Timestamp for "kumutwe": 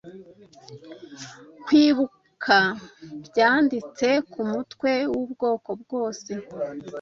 4.31-4.91